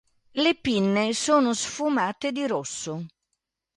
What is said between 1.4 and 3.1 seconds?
sfumate di rosso.